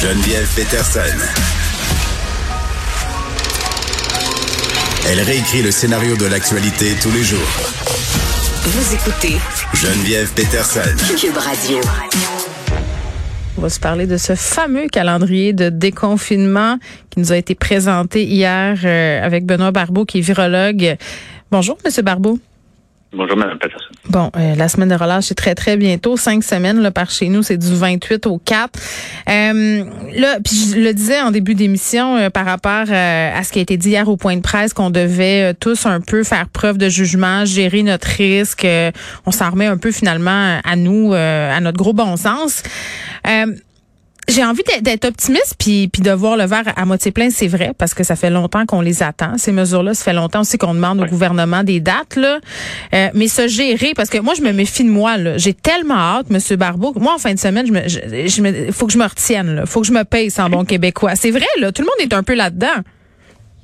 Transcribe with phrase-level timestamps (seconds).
[0.00, 1.00] Geneviève Peterson.
[5.06, 7.38] Elle réécrit le scénario de l'actualité tous les jours.
[8.64, 9.36] Vous écoutez
[9.74, 10.80] Geneviève Peterson.
[11.20, 11.80] Cube Radio.
[13.58, 16.78] On va se parler de ce fameux calendrier de déconfinement
[17.10, 20.96] qui nous a été présenté hier euh, avec Benoît Barbeau, qui est virologue.
[21.50, 22.38] Bonjour, Monsieur Barbeau.
[23.12, 23.90] Bonjour, Mme Peterson.
[24.08, 26.16] Bon, euh, la semaine de relâche, c'est très, très bientôt.
[26.16, 28.70] Cinq semaines là, par chez nous, c'est du 28 au 4.
[29.28, 33.52] Euh, là, puis je le disais en début d'émission euh, par rapport euh, à ce
[33.52, 36.48] qui a été dit hier au point de presse, qu'on devait tous un peu faire
[36.48, 38.66] preuve de jugement, gérer notre risque.
[39.26, 42.62] on s'en remet un peu finalement à nous, à notre gros bon sens
[44.30, 47.72] j'ai envie d'être optimiste puis, puis de voir le verre à moitié plein, c'est vrai,
[47.76, 49.36] parce que ça fait longtemps qu'on les attend.
[49.38, 52.16] Ces mesures-là, ça fait longtemps aussi qu'on demande au gouvernement des dates.
[52.16, 52.38] Là.
[52.94, 55.16] Euh, mais se gérer, parce que moi, je me méfie de moi.
[55.36, 56.92] J'ai tellement hâte, Monsieur Barbeau.
[56.98, 59.54] Moi, en fin de semaine, je me, je, me, faut que je me retienne.
[59.56, 59.66] Là.
[59.66, 61.16] faut que je me paye sans bon québécois.
[61.16, 61.72] C'est vrai, là.
[61.72, 62.82] Tout le monde est un peu là-dedans.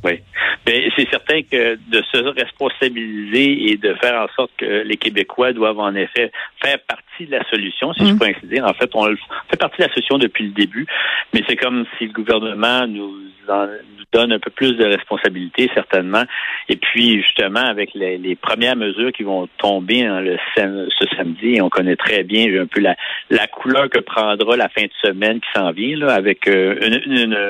[0.06, 0.20] Oui.
[0.66, 5.52] Mais c'est certain que de se responsabiliser et de faire en sorte que les Québécois
[5.52, 6.30] doivent en effet
[6.62, 8.18] faire partie de la solution, si je mmh.
[8.18, 8.64] peux ainsi dire.
[8.64, 9.06] En fait, on
[9.50, 10.86] fait partie de la solution depuis le début,
[11.34, 13.12] mais c'est comme si le gouvernement nous,
[13.48, 13.66] en,
[14.12, 16.22] donne un peu plus de responsabilité, certainement.
[16.68, 21.68] Et puis, justement, avec les, premières mesures qui vont tomber hein, le, ce samedi, on
[21.68, 22.96] connaît très bien un peu la,
[23.30, 26.78] la couleur que prendra la fin de semaine qui s'en vient, là, avec euh,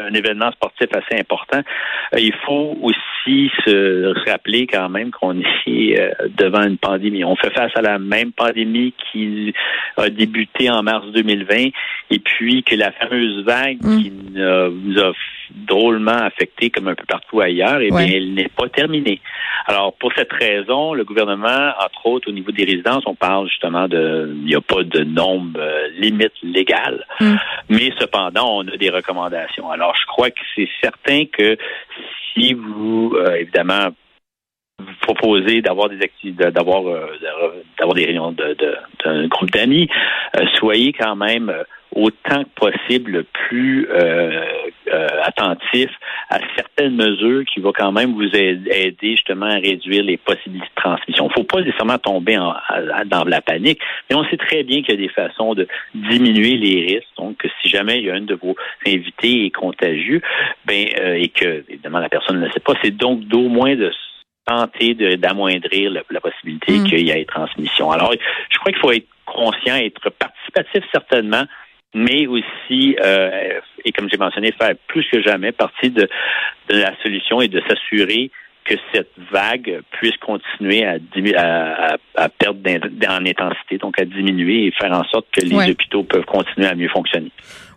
[0.09, 1.61] un événement sportif assez important.
[2.15, 7.25] Euh, il faut aussi se rappeler quand même qu'on est euh, devant une pandémie.
[7.25, 9.55] On fait face à la même pandémie qui
[9.97, 11.71] a débuté en mars 2020
[12.11, 14.03] et puis que la fameuse vague mm.
[14.03, 15.13] qui nous a
[15.55, 19.21] drôlement affecté comme un peu partout ailleurs, et eh bien, elle n'est pas terminée.
[19.67, 23.89] Alors, pour cette raison, le gouvernement, entre autres, au niveau des résidences, on parle justement
[23.89, 27.35] de, il n'y a pas de nombre euh, limite légale, mm.
[27.71, 29.71] mais cependant, on a des recommandations.
[29.71, 31.57] Alors, je crois que c'est certain que
[32.33, 33.89] si vous, euh, évidemment,
[34.79, 37.07] vous proposez d'avoir des activités, d'avoir euh,
[37.79, 38.57] d'avoir des réunions de,
[39.05, 39.89] d'un groupe d'amis,
[40.59, 41.51] soyez quand même
[41.97, 44.45] autant que possible plus euh,
[44.93, 45.91] euh, attentif
[46.29, 50.83] à certaines mesures qui vont quand même vous aider justement à réduire les possibilités de
[50.83, 51.25] transmission.
[51.25, 52.55] Il ne faut pas nécessairement tomber en,
[53.07, 56.57] dans la panique, mais on sait très bien qu'il y a des façons de diminuer
[56.57, 57.09] les risques.
[57.17, 58.55] Donc, si jamais il y a un de vos
[58.87, 60.21] invités est contagieux,
[60.67, 63.75] ben euh, et que évidemment la personne ne le sait pas, c'est donc d'au moins
[63.75, 63.91] de
[64.45, 66.85] tenter d'amoindrir la, possibilité mm.
[66.85, 67.91] qu'il y ait transmission.
[67.91, 71.45] Alors, je crois qu'il faut être conscient, être participatif certainement,
[71.97, 76.07] mais aussi, euh, et comme j'ai mentionné, faire plus que jamais partie de,
[76.69, 78.31] la solution et de s'assurer
[78.65, 80.99] que cette vague puisse continuer à,
[81.37, 82.61] à, à perdre
[83.09, 86.75] en intensité, donc à diminuer et faire en sorte que les hôpitaux peuvent continuer à
[86.75, 87.31] mieux fonctionner.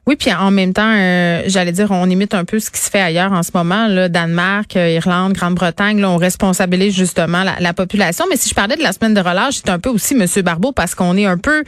[0.09, 2.89] Oui, puis en même temps, euh, j'allais dire, on imite un peu ce qui se
[2.89, 3.85] fait ailleurs en ce moment.
[3.85, 8.25] Là, Danemark, euh, Irlande, Grande-Bretagne, là, on responsabilise justement la, population.
[8.27, 10.71] Mais si je parlais de la semaine de relâche, c'est un peu aussi Monsieur Barbeau
[10.71, 11.63] parce qu'on est un peu.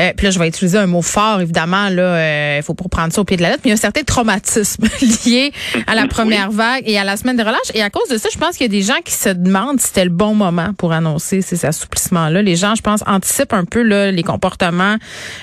[0.00, 1.88] Euh, puis là, je vais utiliser un mot fort, évidemment.
[1.88, 3.60] Là, il faut pas prendre ça au pied de la lettre.
[3.64, 4.88] Mais il y a un certain traumatisme
[5.24, 5.52] lié
[5.86, 7.70] à la première vague et à la semaine de relâche.
[7.74, 9.80] Et à cause de ça, je pense qu'il y a des gens qui se demandent
[9.80, 12.42] si c'était le bon moment pour annoncer ces assouplissements-là.
[12.42, 14.96] Les gens, je pense, anticipent un peu là, les comportements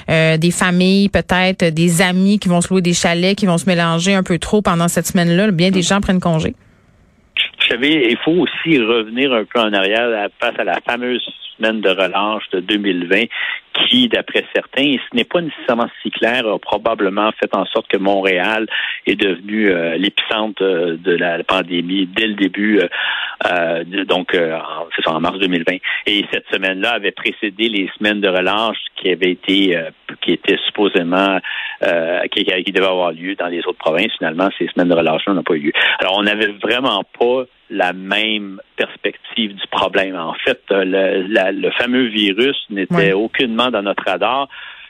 [0.09, 4.13] des familles, peut-être des amis qui vont se louer des chalets, qui vont se mélanger
[4.13, 5.52] un peu trop pendant cette semaine-là.
[5.52, 6.53] Bien des gens prennent congé.
[7.35, 11.25] Vous savez, il faut aussi revenir un peu en arrière face à la fameuse
[11.61, 13.25] semaine de relâche de 2020
[13.88, 17.88] qui, d'après certains, et ce n'est pas nécessairement si clair, a probablement fait en sorte
[17.88, 18.67] que Montréal
[19.05, 22.88] est devenu euh, l'épicentre euh, de la pandémie dès le début, euh,
[23.45, 25.77] euh donc c'est en mars 2020.
[26.07, 29.78] Et cette semaine-là avait précédé les semaines de relâche qui avaient été,
[30.22, 31.39] qui étaient supposément,
[32.31, 34.11] qui, qui devaient avoir lieu dans les autres provinces.
[34.17, 35.72] Finalement, ces semaines de relâche n'ont pas eu lieu.
[35.99, 40.15] Alors, on n'avait vraiment pas la même perspective du problème.
[40.15, 44.49] En fait, le, le fameux virus n'était aucunement dans notre radar.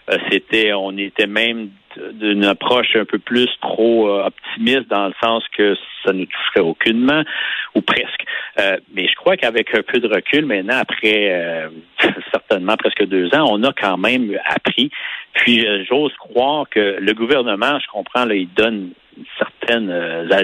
[0.10, 1.70] Euh, c'était, on était même
[2.14, 6.62] d'une approche un peu plus trop euh, optimiste dans le sens que ça ne toucherait
[6.62, 7.22] aucunement
[7.76, 8.26] ou presque.
[8.60, 11.70] Euh, mais je crois qu'avec un peu de recul maintenant, après
[12.32, 14.90] certainement presque deux ans, on a quand même appris.
[15.34, 18.92] Puis j'ose croire que le gouvernement, je comprends, là, il donne
[19.38, 19.90] certaines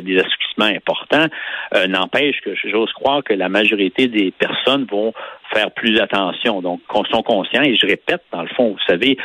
[0.01, 0.17] des
[0.57, 1.27] renoncement important,
[1.75, 5.13] euh, n'empêche que j'ose croire que la majorité des personnes vont
[5.53, 6.61] faire plus attention.
[6.61, 6.81] Donc,
[7.11, 9.17] sont conscients, et je répète, dans le fond, vous savez,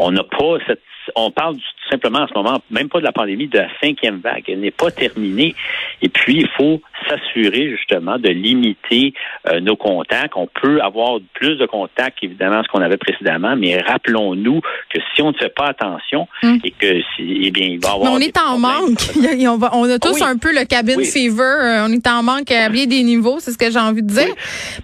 [0.00, 0.80] on n'a pas cette
[1.16, 1.56] on parle
[1.90, 4.44] simplement en ce moment, même pas de la pandémie, de la cinquième vague.
[4.48, 5.54] Elle n'est pas terminée.
[6.02, 9.12] Et puis, il faut s'assurer justement de limiter
[9.48, 10.34] euh, nos contacts.
[10.36, 15.22] On peut avoir plus de contacts, évidemment, ce qu'on avait précédemment, mais rappelons-nous que si
[15.22, 16.60] on ne fait pas attention hum.
[16.62, 18.12] et que, si, eh bien, il va y avoir.
[18.12, 19.00] Mais on est en manque.
[19.72, 21.42] on, a tous un peu le cabin fever.
[21.42, 24.08] Euh, on est en manque à bien des niveaux, c'est ce que j'ai envie de
[24.08, 24.34] dire.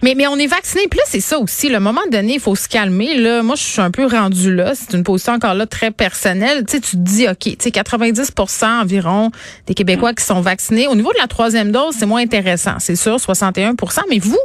[0.01, 0.87] Mais, mais on est vacciné.
[0.89, 1.69] Puis là, c'est ça aussi.
[1.69, 3.15] Le moment donné, il faut se calmer.
[3.15, 4.75] Là, moi, je suis un peu rendu là.
[4.75, 6.65] C'est une position encore là très personnelle.
[6.65, 9.31] Tu sais, tu te dis, OK, tu sais, 90% environ
[9.65, 10.87] des Québécois qui sont vaccinés.
[10.87, 12.75] Au niveau de la troisième dose, c'est moins intéressant.
[12.79, 14.37] C'est sûr, 61% Mais vous,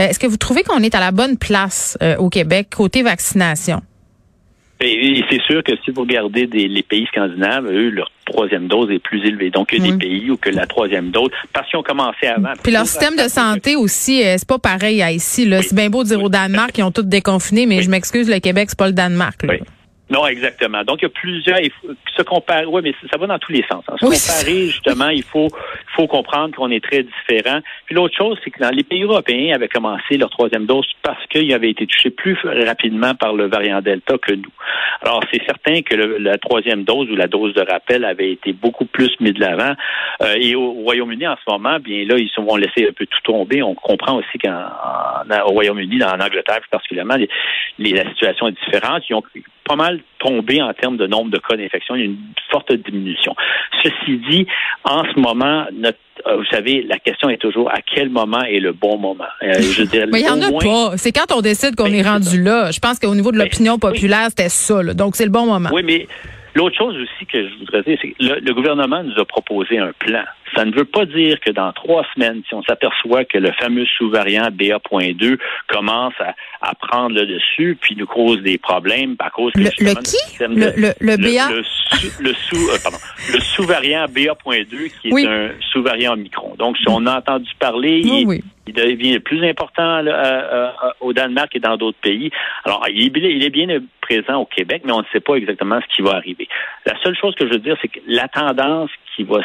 [0.00, 3.02] euh, est-ce que vous trouvez qu'on est à la bonne place euh, au Québec côté
[3.02, 3.82] vaccination?
[4.80, 9.24] c'est sûr que si vous regardez les pays scandinaves, eux, leur troisième dose est plus
[9.26, 9.50] élevée.
[9.50, 12.26] Donc, il y a des pays où que la troisième dose, parce qu'ils ont commencé
[12.26, 12.52] avant.
[12.62, 15.48] Puis leur système de santé aussi, euh, c'est pas pareil à ici.
[15.62, 18.40] C'est bien beau de dire au Danemark, ils ont tous déconfiné, mais je m'excuse, le
[18.40, 19.46] Québec, c'est pas le Danemark.
[20.14, 20.84] Non, exactement.
[20.84, 21.58] Donc, il y a plusieurs.
[21.58, 22.66] Il faut se comparer.
[22.66, 23.82] Oui, mais ça va dans tous les sens.
[23.88, 23.96] Hein.
[23.98, 25.48] Se comparer, justement, il faut,
[25.96, 27.60] faut comprendre qu'on est très différents.
[27.86, 31.26] Puis l'autre chose, c'est que dans les pays européens avaient commencé leur troisième dose parce
[31.26, 34.52] qu'ils avaient été touchés plus rapidement par le variant Delta que nous.
[35.02, 38.86] Alors, c'est certain que la troisième dose ou la dose de rappel avait été beaucoup
[38.86, 39.74] plus mise de l'avant.
[40.22, 43.06] Euh, et au, Royaume-Uni, en ce moment, bien là, ils se vont laisser un peu
[43.06, 43.62] tout tomber.
[43.62, 47.16] On comprend aussi qu'au Royaume-Uni, en Angleterre plus particulièrement,
[47.78, 49.02] la situation est différente.
[49.08, 49.22] Ils ont
[49.64, 51.94] pas mal tombé en termes de nombre de cas d'infection.
[51.94, 52.18] Il y a une
[52.50, 53.34] forte diminution.
[53.82, 54.46] Ceci dit,
[54.84, 58.60] en ce moment, notre euh, vous savez, la question est toujours à quel moment est
[58.60, 59.24] le bon moment?
[59.42, 60.96] Euh, je Mais il n'y en a pas.
[60.96, 62.70] C'est quand on décide qu'on ben, est rendu là.
[62.70, 64.82] Je pense qu'au niveau de ben, l'opinion populaire, c'était ça.
[64.94, 65.70] Donc, c'est le bon moment.
[65.72, 66.06] Oui, mais
[66.54, 69.92] L'autre chose aussi que je voudrais dire, c'est que le, gouvernement nous a proposé un
[69.98, 70.22] plan.
[70.54, 73.86] Ça ne veut pas dire que dans trois semaines, si on s'aperçoit que le fameux
[73.98, 79.52] sous-variant BA.2 commence à, à, prendre le dessus, puis nous cause des problèmes à cause
[79.52, 80.16] que le, le qui?
[80.40, 81.54] le, le, BA
[82.20, 82.98] le, sous euh, pardon
[83.32, 86.54] le sous-variant BA.2 qui est un sous-variant Omicron.
[86.58, 90.02] Donc si on a entendu parler, il, il devient plus important
[91.00, 92.30] au Danemark et dans d'autres pays.
[92.64, 93.06] Alors, il
[93.44, 93.66] est, bien
[94.00, 96.48] présent au Québec, mais on ne sait pas exactement ce qui va arriver.
[96.86, 99.40] La seule chose que je veux dire, c'est que la tendance qui va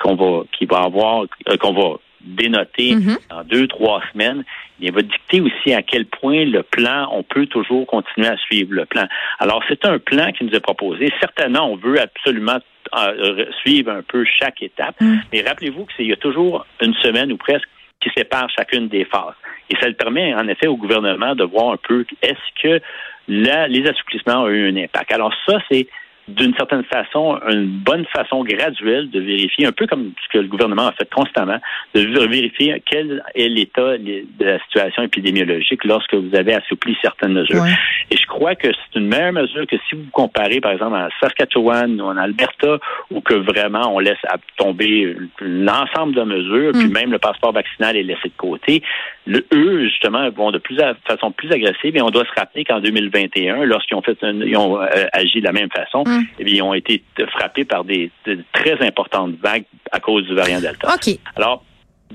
[0.00, 3.28] qu'on va qui va avoir euh, qu'on va dénoter mm-hmm.
[3.30, 4.44] dans deux trois semaines,
[4.80, 8.74] il va dicter aussi à quel point le plan, on peut toujours continuer à suivre
[8.74, 9.06] le plan.
[9.38, 11.12] Alors, c'est un plan qui nous est proposé.
[11.20, 12.58] Certainement, on veut absolument
[12.96, 15.16] euh, suivre un peu chaque étape, mm.
[15.32, 17.68] mais rappelez-vous qu'il y a toujours une semaine ou presque
[18.00, 19.34] qui sépare chacune des phases.
[19.70, 22.80] Et ça le permet, en effet, au gouvernement de voir un peu est-ce que
[23.28, 25.12] les assouplissements ont eu un impact?
[25.12, 25.86] Alors ça, c'est
[26.28, 30.48] d'une certaine façon, une bonne façon graduelle de vérifier, un peu comme ce que le
[30.48, 31.58] gouvernement a fait constamment,
[31.94, 37.64] de vérifier quel est l'état de la situation épidémiologique lorsque vous avez assoupli certaines mesures.
[38.10, 41.08] Et je crois que c'est une meilleure mesure que si vous comparez, par exemple, en
[41.20, 42.78] Saskatchewan ou en Alberta,
[43.10, 44.18] où que vraiment on laisse
[44.56, 46.92] tomber l'ensemble de mesures, puis mm.
[46.92, 48.82] même le passeport vaccinal est laissé de côté.
[49.26, 52.80] Le, eux, justement, vont de plus façon plus agressive et on doit se rappeler qu'en
[52.80, 56.26] 2021, lorsqu'ils ont fait ils ont euh, agi de la même façon, mm.
[56.38, 58.10] eh bien, ils ont été frappés par des,
[58.52, 60.94] très importantes vagues à cause du variant Delta.
[60.94, 61.18] OK.
[61.36, 61.64] Alors,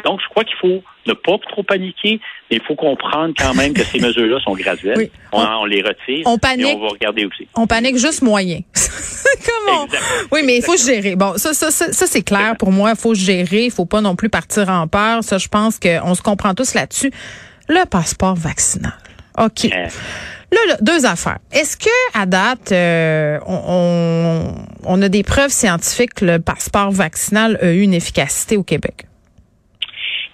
[0.03, 3.73] donc, je crois qu'il faut ne pas trop paniquer, mais il faut comprendre quand même
[3.73, 5.09] que ces mesures-là sont graduelles.
[5.31, 7.47] On, les retire on panique, et on va regarder aussi.
[7.55, 8.59] On panique juste moyen.
[9.45, 9.87] Comment?
[10.31, 11.15] Oui, mais il faut gérer.
[11.15, 12.91] Bon, ça, ça, ça, c'est clair pour moi.
[12.91, 13.65] Il faut gérer.
[13.65, 15.23] Il faut pas non plus partir en peur.
[15.23, 17.11] Ça, je pense qu'on se comprend tous là-dessus.
[17.67, 18.93] Le passeport vaccinal.
[19.37, 19.65] OK.
[19.65, 19.87] Euh.
[20.51, 21.39] Là, deux affaires.
[21.51, 27.73] Est-ce que à date, euh, on, a des preuves scientifiques que le passeport vaccinal a
[27.73, 29.07] eu une efficacité au Québec?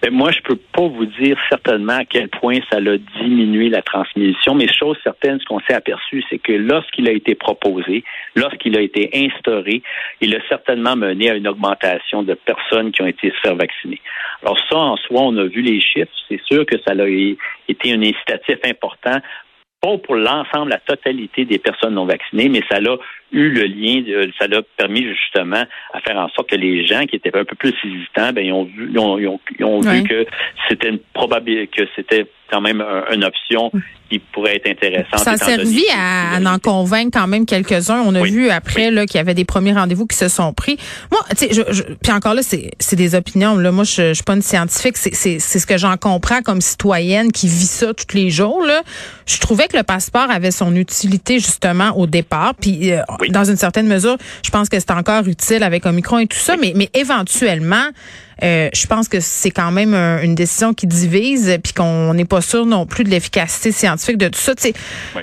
[0.04, 3.82] Ben, moi, je peux pas vous dire certainement à quel point ça a diminué la
[3.82, 8.04] transmission, mais chose certaine, ce qu'on s'est aperçu, c'est que lorsqu'il a été proposé,
[8.36, 9.82] lorsqu'il a été instauré,
[10.20, 14.02] il a certainement mené à une augmentation de personnes qui ont été se faire vacciner.
[14.42, 16.12] Alors ça, en soi, on a vu les chiffres.
[16.28, 19.22] C'est sûr que ça a été un incitatif important
[19.84, 22.98] pas pour l'ensemble, la totalité des personnes non vaccinées, mais ça a
[23.34, 24.04] eu le lien,
[24.40, 25.64] ça a permis justement
[25.94, 28.54] à faire en sorte que les gens qui étaient un peu plus hésitants, ben, ils
[28.54, 30.26] ont vu, ils ont, vu que
[30.70, 33.72] c'était une probabilité, que c'était quand même une option
[34.10, 35.20] qui pourrait être intéressante.
[35.20, 38.04] Ça a servi à, en convaincre quand même quelques-uns.
[38.06, 40.78] On a vu après là qu'il y avait des premiers rendez-vous qui se sont pris.
[41.12, 43.58] Moi, tu sais, je, puis encore là, c'est des opinions.
[43.58, 44.98] Là, moi, je, je suis pas une scientifique.
[44.98, 48.64] C'est ce que j'en comprends comme citoyenne qui vit ça tous les jours.
[48.64, 48.82] Là,
[49.26, 52.54] je trouvais que le passeport avait son utilité justement au départ.
[52.60, 56.28] Puis euh, dans une certaine mesure, je pense que c'est encore utile avec Omicron et
[56.28, 56.56] tout ça.
[56.58, 57.90] Mais mais éventuellement
[58.42, 62.42] euh, je pense que c'est quand même une décision qui divise, puis qu'on n'est pas
[62.42, 64.54] sûr non plus de l'efficacité scientifique de tout ça.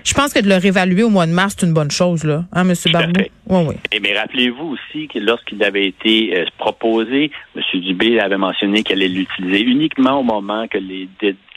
[0.04, 2.44] Je pense que de le réévaluer au mois de mars, c'est une bonne chose, là,
[2.52, 2.74] hein, M.
[2.92, 3.20] Barbeau?
[3.48, 3.74] Oui, oui.
[3.92, 7.80] Et mais rappelez-vous aussi que lorsqu'il avait été euh, proposé, M.
[7.80, 11.08] Dubé avait mentionné qu'elle allait l'utiliser uniquement au moment que les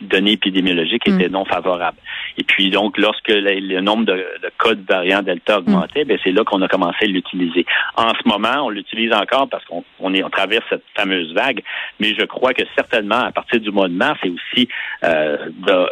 [0.01, 1.33] données épidémiologiques étaient mm.
[1.33, 1.97] non favorables.
[2.37, 6.17] Et puis donc, lorsque le, nombre de, de, cas de variants Delta augmentait, mm.
[6.23, 7.65] c'est là qu'on a commencé à l'utiliser.
[7.95, 11.63] En ce moment, on l'utilise encore parce qu'on on on traverse cette fameuse vague,
[11.99, 14.67] mais je crois que certainement à partir du mois de mars et aussi
[15.03, 15.37] euh,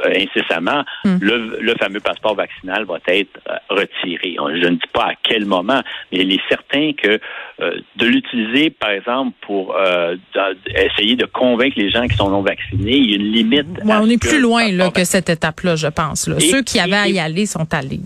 [0.05, 1.17] incessamment, mm.
[1.21, 4.35] le, le, fameux passeport vaccinal va être euh, retiré.
[4.37, 5.81] Je ne dis pas à quel moment,
[6.11, 7.17] mais il est certain que euh,
[7.95, 10.15] de l'utiliser, par exemple, pour euh,
[10.75, 13.67] essayer de convaincre les gens qui sont non vaccinés, il y a une limite.
[13.85, 16.29] on est plus loin là, que cette étape-là, je pense.
[16.39, 17.99] ceux qui avaient à y aller sont allés.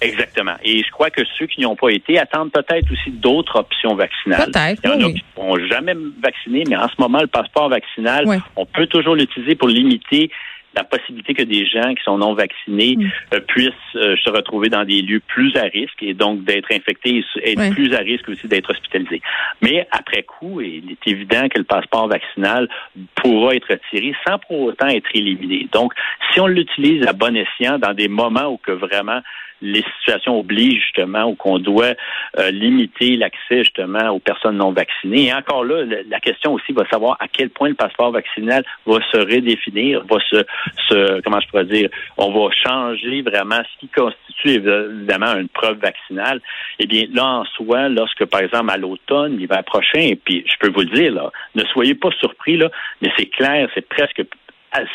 [0.00, 0.54] Exactement.
[0.62, 3.94] Et je crois que ceux qui n'y ont pas été attendent peut-être aussi d'autres options
[3.94, 4.50] vaccinales.
[4.50, 4.80] Peut-être.
[4.84, 7.68] Il y en a qui ne vont jamais vacciner, mais en ce moment, le passeport
[7.68, 8.24] vaccinal,
[8.56, 10.30] on peut toujours l'utiliser pour limiter
[10.74, 13.10] la possibilité que des gens qui sont non vaccinés mm.
[13.34, 17.24] euh, puissent euh, se retrouver dans des lieux plus à risque et donc d'être infectés
[17.42, 19.22] et être plus à risque aussi d'être hospitalisés.
[19.62, 22.68] Mais après coup, il est évident que le passeport vaccinal
[23.14, 25.68] pourra être retiré sans pour autant être éliminé.
[25.72, 25.92] Donc,
[26.32, 29.20] si on l'utilise à bon escient dans des moments où que vraiment
[29.60, 31.94] les situations obligent justement ou qu'on doit
[32.38, 35.26] euh, limiter l'accès justement aux personnes non vaccinées.
[35.26, 38.98] Et encore là, la question aussi va savoir à quel point le passeport vaccinal va
[39.10, 40.44] se redéfinir, va se,
[40.88, 45.78] se comment je pourrais dire, on va changer vraiment ce qui constitue évidemment une preuve
[45.78, 46.40] vaccinale.
[46.78, 50.54] Eh bien, là en soi, lorsque par exemple à l'automne, l'hiver prochain, et puis je
[50.58, 52.70] peux vous le dire là, ne soyez pas surpris là,
[53.00, 54.22] mais c'est clair, c'est presque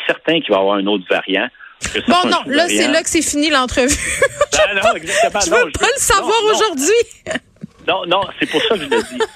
[0.06, 1.48] certain qu'il va y avoir un autre variant.
[2.08, 3.96] Bon, non, là, c'est là que c'est fini l'entrevue.
[4.52, 5.40] Ben non, exactement.
[5.40, 6.92] Je veux pas le savoir aujourd'hui?
[7.90, 9.18] Non, non, c'est pour ça que je le dis.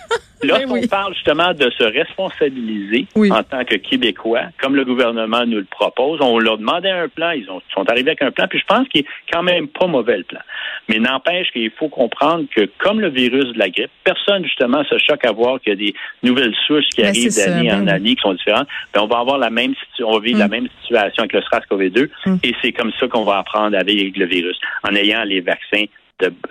[0.43, 5.59] Lorsqu'on ben parle justement de se responsabiliser en tant que Québécois, comme le gouvernement nous
[5.59, 8.59] le propose, on leur demandait un plan, ils ont, sont arrivés avec un plan, puis
[8.59, 10.41] je pense qu'il est quand même pas mauvais le plan.
[10.89, 14.99] Mais n'empêche qu'il faut comprendre que comme le virus de la grippe, personne justement se
[14.99, 17.89] choque à voir qu'il y a des nouvelles souches qui ben, arrivent d'année en ben
[17.89, 18.69] année qui sont différentes.
[18.97, 20.51] On va avoir la même on va vivre la mm.
[20.51, 22.37] même situation avec le SRAS-CoV-2 mm.
[22.43, 25.85] et c'est comme ça qu'on va apprendre avec le virus en ayant les vaccins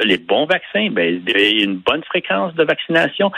[0.03, 3.31] les bons vaccins, ben, une bonne fréquence de vaccination,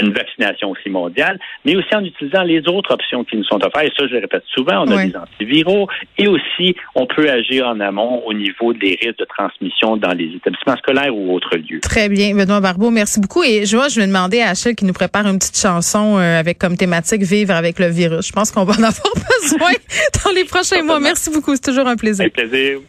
[0.00, 3.86] une vaccination aussi mondiale, mais aussi en utilisant les autres options qui nous sont offertes.
[3.86, 7.66] Et ça, je le répète souvent, on a des antiviraux et aussi on peut agir
[7.66, 11.80] en amont au niveau des risques de transmission dans les établissements scolaires ou autres lieux.
[11.80, 13.42] Très bien, Benoît Barbeau, merci beaucoup.
[13.42, 16.38] Et je vois, je vais demander à Achille qui nous prépare une petite chanson euh,
[16.38, 18.26] avec comme thématique Vivre avec le virus.
[18.26, 19.12] Je pense qu'on va en avoir
[19.42, 19.72] besoin
[20.24, 21.00] dans les prochains mois.
[21.00, 22.26] Merci beaucoup, c'est toujours un plaisir.
[22.26, 22.80] Un plaisir.